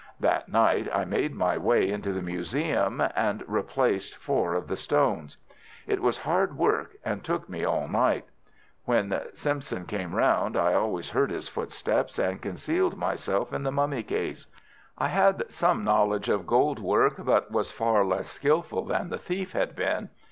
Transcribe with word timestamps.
"That 0.19 0.49
night 0.49 0.89
I 0.91 1.05
made 1.05 1.35
my 1.35 1.59
way 1.59 1.87
into 1.91 2.11
the 2.11 2.23
museum, 2.23 3.01
and 3.15 3.41
I 3.43 3.45
replaced 3.47 4.17
four 4.17 4.55
of 4.55 4.67
the 4.67 4.75
stones. 4.75 5.37
It 5.85 6.01
was 6.01 6.17
hard 6.17 6.57
work, 6.57 6.93
and 7.05 7.23
took 7.23 7.47
me 7.47 7.63
all 7.63 7.87
night 7.87 8.25
When 8.85 9.21
Simpson 9.33 9.85
came 9.85 10.15
round 10.15 10.57
I 10.57 10.73
always 10.73 11.09
heard 11.11 11.29
his 11.29 11.47
footsteps, 11.47 12.17
and 12.17 12.41
concealed 12.41 12.97
myself 12.97 13.53
in 13.53 13.61
the 13.61 13.71
mummy 13.71 14.01
case. 14.01 14.47
I 14.97 15.09
had 15.09 15.43
some 15.53 15.83
knowledge 15.83 16.29
of 16.29 16.47
gold 16.47 16.79
work, 16.79 17.17
but 17.19 17.51
was 17.51 17.69
far 17.69 18.03
less 18.03 18.27
skilful 18.31 18.85
than 18.85 19.09
the 19.09 19.19
thief 19.19 19.51
had 19.51 19.75
been. 19.75 20.09